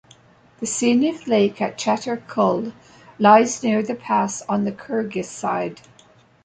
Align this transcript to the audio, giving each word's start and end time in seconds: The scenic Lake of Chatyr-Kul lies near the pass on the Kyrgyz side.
The 0.59 0.65
scenic 0.65 1.27
Lake 1.27 1.61
of 1.61 1.77
Chatyr-Kul 1.77 2.73
lies 3.19 3.61
near 3.61 3.83
the 3.83 3.93
pass 3.93 4.41
on 4.49 4.63
the 4.63 4.71
Kyrgyz 4.71 5.25
side. 5.27 5.79